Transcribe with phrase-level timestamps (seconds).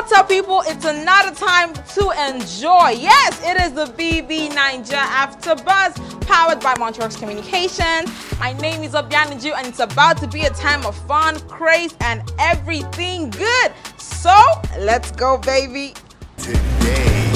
[0.00, 0.62] What's up, people?
[0.64, 2.96] It's another time to enjoy.
[2.98, 5.92] Yes, it is the BBNaija After Buzz,
[6.22, 8.10] powered by Montreal Communications.
[8.38, 12.22] My name is Obianuju, and it's about to be a time of fun, craze, and
[12.38, 13.72] everything good.
[13.98, 14.34] So
[14.78, 15.92] let's go, baby.
[16.38, 17.30] Today,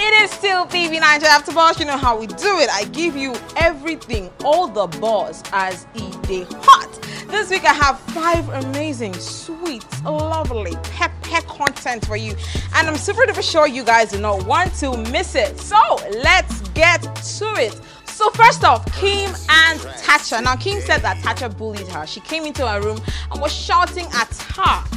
[0.00, 1.78] It is still BBNaija After Buzz.
[1.78, 2.68] You know how we do it.
[2.70, 6.91] I give you everything, all the buzz as it day hot.
[7.32, 12.36] This week I have five amazing, sweet, lovely, pep pep content for you,
[12.74, 15.58] and I'm super duper sure you guys do not want to miss it.
[15.58, 15.80] So
[16.22, 17.80] let's get to it.
[18.04, 20.44] So first off, Kim and Tacha.
[20.44, 22.06] Now Kim said that Tacha bullied her.
[22.06, 23.00] She came into her room
[23.30, 24.91] and was shouting at her.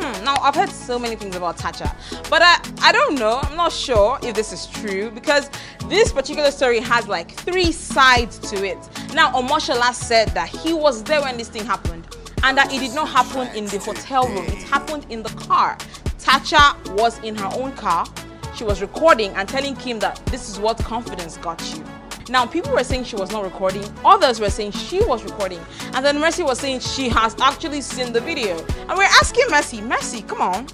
[0.00, 1.92] Hmm, now I've heard so many things about Tacha,
[2.30, 3.40] but I, I don't know.
[3.42, 5.50] I'm not sure if this is true because
[5.88, 8.78] this particular story has like three sides to it.
[9.12, 12.06] Now Omashola said that he was there when this thing happened
[12.44, 14.44] and that it did not happen in the hotel room.
[14.46, 15.76] It happened in the car.
[16.18, 18.06] Tacha was in her own car.
[18.54, 21.84] She was recording and telling Kim that this is what confidence got you.
[22.30, 25.60] Now, people were saying she was not recording, others were saying she was recording,
[25.94, 28.58] and then Mercy was saying she has actually seen the video.
[28.88, 30.66] And we're asking Mercy, Mercy, come on,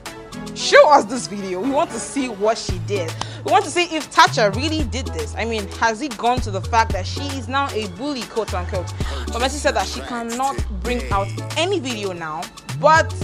[0.56, 1.60] show us this video.
[1.60, 3.12] We want to see what she did.
[3.44, 5.34] We want to see if Tacha really did this.
[5.36, 8.52] I mean, has it gone to the fact that she is now a bully, quote
[8.52, 8.92] unquote?
[9.26, 12.42] But Mercy said that she cannot bring out any video now,
[12.80, 13.14] but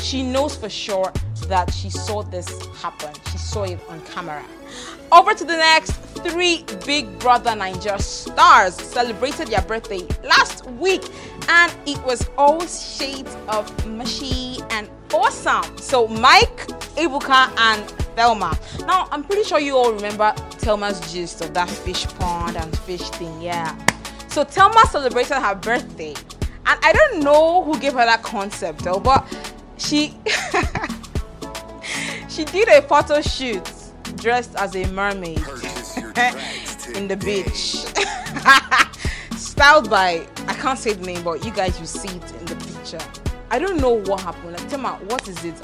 [0.00, 1.12] she knows for sure
[1.48, 3.12] that she saw this happen.
[3.32, 4.44] She saw it on camera.
[5.12, 11.02] Over to the next three Big Brother Nigeria stars celebrated their birthday last week,
[11.48, 15.76] and it was all shades of mushy and awesome.
[15.78, 16.56] So, Mike,
[16.96, 17.82] Ebuka, and
[18.14, 18.56] Thelma.
[18.86, 23.08] Now, I'm pretty sure you all remember Thelma's gist of that fish pond and fish
[23.10, 23.76] thing, yeah.
[24.28, 26.14] So, Thelma celebrated her birthday,
[26.66, 29.26] and I don't know who gave her that concept though, but
[29.76, 30.16] she
[32.28, 33.66] she did a photo shoot
[34.20, 37.84] dressed as a mermaid purchase your tracks in the beach.
[39.36, 42.56] Styled by I can't say the name, but you guys will see it in the
[42.56, 42.98] picture.
[43.50, 44.52] I don't know what happened.
[44.52, 45.54] Like, tell me what is it?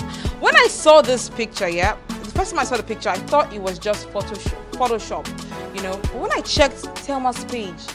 [0.40, 3.52] When I saw this picture, yeah, the first time I saw the picture, I thought
[3.52, 5.96] it was just Photoshop, Photoshop, you know.
[6.02, 7.86] But when I checked Thelma's page,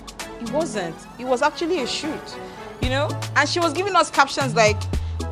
[0.42, 0.96] it wasn't.
[1.20, 2.38] It was actually a shoot,
[2.82, 3.10] you know.
[3.36, 4.82] And she was giving us captions like,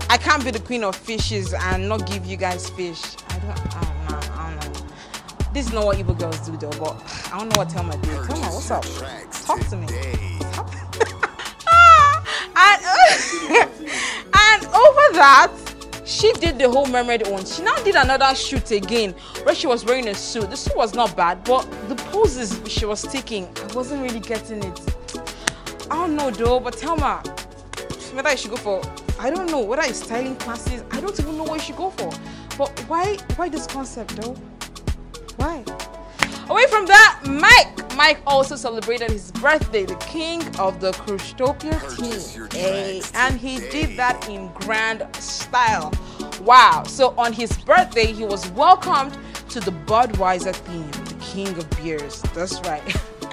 [0.10, 3.50] "I can't be the queen of fishes and not give you guys fish." I don't,
[3.52, 3.72] I don't know.
[3.72, 3.89] I don't know.
[5.52, 6.96] This is not what Igbo girls do though, but
[7.34, 8.26] I don't know what Thelma did.
[8.26, 8.84] Thelma, what's up?
[9.46, 9.88] Talk to me.
[12.56, 12.82] and,
[14.36, 15.52] and over that,
[16.06, 17.46] she did the whole mermaid one.
[17.46, 20.50] She now did another shoot again where she was wearing a suit.
[20.52, 24.64] The suit was not bad, but the poses she was taking, I wasn't really getting
[24.64, 24.80] it.
[25.90, 27.04] I don't know though, but tell me
[28.14, 28.82] whether I should go for
[29.20, 30.82] I don't know whether it's styling classes.
[30.92, 32.12] I don't even know what you should go for.
[32.58, 34.36] But why why this concept though?
[35.40, 35.64] Why?
[36.50, 37.96] Away from that, Mike.
[37.96, 42.48] Mike also celebrated his birthday, the king of the Purchase team.
[42.52, 43.86] Hey, eh, and he today.
[43.86, 45.94] did that in grand style.
[46.42, 46.84] Wow.
[46.88, 49.18] So on his birthday, he was welcomed
[49.50, 52.22] to the Budweiser theme, the king of beers.
[52.34, 52.84] That's right.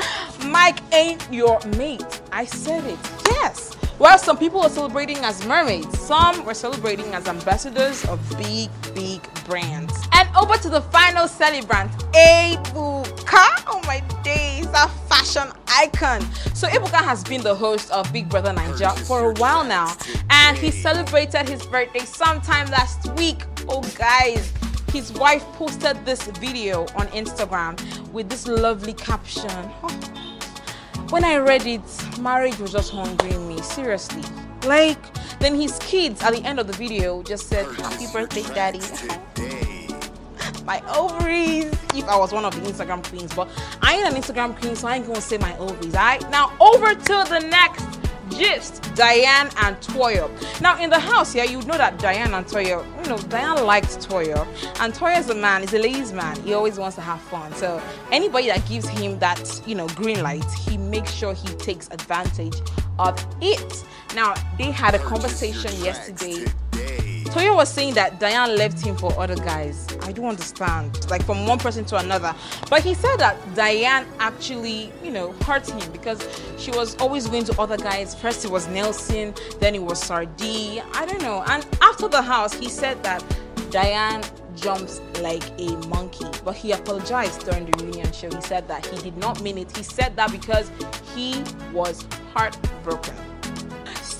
[0.47, 2.21] Mike ain't your mate.
[2.31, 2.99] I said it.
[3.31, 3.77] Yes.
[3.99, 5.99] Well, some people are celebrating as mermaids.
[5.99, 9.95] Some were celebrating as ambassadors of big, big brands.
[10.13, 13.65] And over to the final celebrant, Ebuka.
[13.67, 16.21] Oh my days, a fashion icon.
[16.55, 19.97] So Ebuka has been the host of Big Brother Nigeria for a while now,
[20.29, 23.45] and he celebrated his birthday sometime last week.
[23.67, 24.53] Oh guys,
[24.93, 27.81] his wife posted this video on Instagram
[28.13, 29.51] with this lovely caption.
[29.83, 30.16] Oh,
[31.11, 31.81] when I read it,
[32.21, 33.61] marriage was just hungry in me.
[33.63, 34.23] Seriously.
[34.65, 34.99] Like,
[35.39, 38.81] then his kids at the end of the video just said, Happy birthday, daddy.
[40.65, 41.73] My ovaries.
[41.95, 43.49] If I was one of the Instagram queens, but
[43.83, 45.95] I ain't an Instagram queen, so I ain't gonna say my ovaries.
[45.95, 46.29] Alright?
[46.31, 47.85] Now over to the next
[48.37, 48.83] gist.
[48.95, 50.31] Diane and Tuoyo.
[50.61, 53.89] Now in the house here, you know that Diane and Tuoyo, you know, Diane liked
[54.09, 54.47] Tuoyo.
[54.81, 56.41] And Tuoyo's a man, he's a ladies man.
[56.43, 57.53] He always wants to have fun.
[57.55, 57.81] So
[58.11, 62.57] anybody that gives him that, you know, green light, he makes sure he takes advantage
[62.99, 63.85] of it.
[64.15, 66.45] Now they had a conversation yesterday.
[67.37, 69.87] Tuoyo was saying that Diane left him for other guys.
[70.07, 71.11] I don't understand.
[71.11, 72.35] Like from one person to another.
[72.71, 76.23] But he said that Diane actually, you know, hurt him because
[76.59, 78.15] she was always going to other guys.
[78.15, 80.81] First it was Nelson, then it was Sir Dee.
[80.93, 81.43] I don't know.
[81.47, 83.25] And after the house, he said that
[83.71, 84.23] Diane
[84.55, 86.27] jumps like a monkey.
[86.45, 88.31] But he apologized during the reunion show.
[88.31, 89.77] He said that he did not mean it.
[89.77, 90.71] He said that because
[91.15, 91.43] he
[91.73, 93.15] was heartbroken.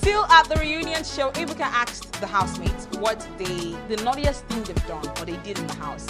[0.01, 4.87] Still at the reunion show, Ebuka asked the housemates what they, the naughtiest thing they've
[4.87, 6.07] done or they did in the house.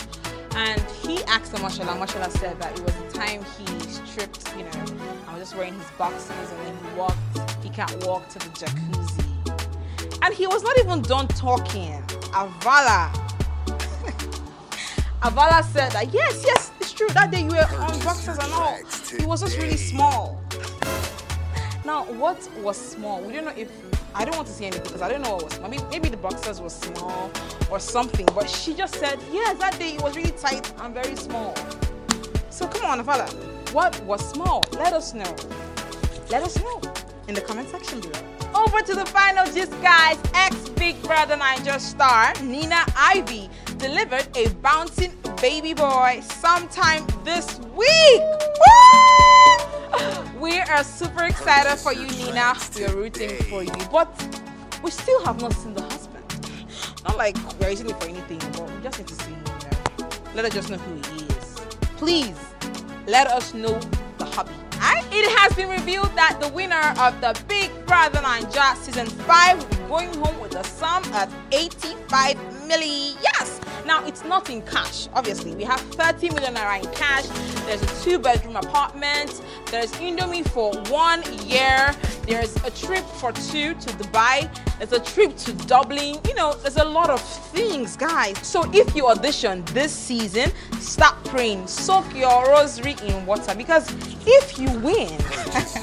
[0.55, 1.97] And he asked the Omashola.
[1.97, 5.73] Omashola said that it was the time he stripped, you know, I was just wearing
[5.73, 10.19] his boxes and then he walked, he can't walk to the jacuzzi.
[10.21, 12.01] And he was not even done talking.
[12.33, 13.13] Avala.
[15.21, 17.07] Avala said that, yes, yes, it's true.
[17.09, 18.77] That day you were on boxes and all.
[19.17, 20.43] He was just really small.
[21.87, 23.21] Now, what was small?
[23.21, 23.71] We don't know if
[24.13, 25.69] I don't want to say anything because I don't know what was small.
[25.69, 27.31] Maybe, maybe the boxers were small
[27.71, 28.25] or something.
[28.35, 31.55] But she just said, yes, that day it was really tight and very small.
[32.49, 33.31] So come on, Avala.
[33.71, 34.65] What was small?
[34.73, 35.33] Let us know.
[36.29, 36.81] Let us know
[37.29, 38.19] in the comment section below.
[38.53, 40.19] Over to the final gist, guys.
[40.33, 48.21] Ex Big Brother Naija star Nina Ivy delivered a bouncing baby boy sometime this week.
[50.39, 52.53] We are super excited for you, Nina.
[52.75, 54.07] We are rooting for you, but
[54.83, 56.23] we still have not seen the husband.
[57.03, 59.43] Not like we're using it for anything, but we just need to see him.
[60.35, 61.55] Let us just know who he is.
[61.97, 62.39] Please
[63.07, 63.79] let us know
[64.19, 64.25] the.
[64.75, 65.03] Alright?
[65.11, 69.69] It has been revealed that the winner of the Big Brother Naija season 5 will
[69.69, 73.17] be going home with a sum of 85 million.
[73.21, 73.61] Yes!
[73.85, 75.55] Now it's not in cash, obviously.
[75.55, 77.25] We have 30 million naira in cash.
[77.65, 79.41] There's a two-bedroom apartment.
[79.71, 81.95] There's Indomie for one year.
[82.23, 84.49] There's a trip for two to Dubai.
[84.77, 86.17] There's a trip to Dublin.
[86.27, 88.37] You know, there's a lot of things, guys.
[88.45, 91.67] So if you audition this season, start praying.
[91.67, 93.89] Soak your rosary in water because
[94.25, 95.17] if you win,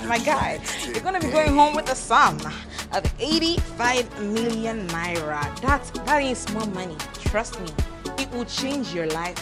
[0.08, 2.38] my guy, you're gonna be going home with a sum
[2.92, 5.60] of 85 million naira.
[5.60, 6.96] That's that ain't small money.
[7.20, 7.68] Trust me,
[8.18, 9.38] it will change your life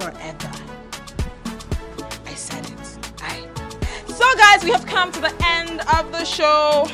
[0.00, 0.52] forever.
[2.26, 2.98] I said it.
[3.22, 3.46] I.
[4.06, 6.88] So, guys, we have come to the end of the show.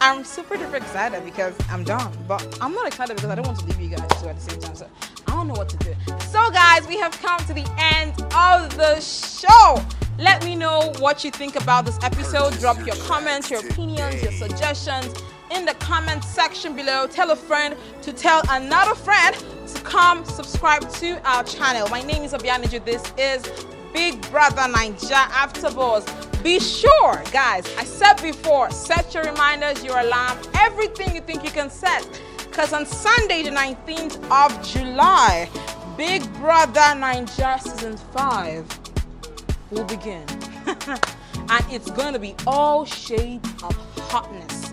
[0.00, 3.60] I'm super duper excited because I'm done, but I'm not excited because I don't want
[3.60, 4.74] to leave you guys too at the same time.
[4.74, 4.88] So
[5.28, 5.94] I don't know what to do.
[6.30, 9.80] So, guys, we have come to the end of the show.
[10.22, 12.56] Let me know what you think about this episode.
[12.60, 15.12] Drop your comments, your opinions, your suggestions
[15.50, 17.08] in the comment section below.
[17.08, 19.34] Tell a friend to tell another friend
[19.66, 21.88] to come subscribe to our channel.
[21.88, 22.84] My name is Obianuju.
[22.84, 23.42] This is
[23.92, 26.06] Big Brother Naija After Balls.
[26.44, 31.50] Be sure, guys, I said before, set your reminders, your alarm, everything you think you
[31.50, 32.06] can set.
[32.38, 35.50] Because on Sunday, the 19th of July,
[35.96, 38.81] Big Brother Naija Season 5
[39.72, 40.24] will begin.
[40.66, 43.74] and it's going to be all shades of
[44.10, 44.72] hotness.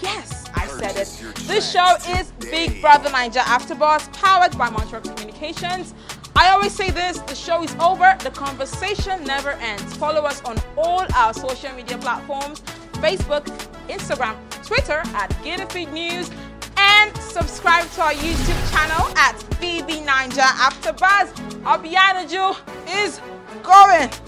[0.00, 1.36] Yes, I said it.
[1.46, 5.94] This show is Big Brother Naija After Boss, powered by Montreal Communications.
[6.36, 9.96] I always say this the show is over, the conversation never ends.
[9.96, 12.60] Follow us on all our social media platforms
[12.98, 13.44] Facebook,
[13.88, 15.32] Instagram, Twitter at
[15.72, 16.30] Feed News,
[16.76, 21.32] and subscribe to our YouTube channel at BBNaija After Buzz.
[21.64, 22.56] Obianuju
[23.04, 23.20] is
[23.62, 24.27] going.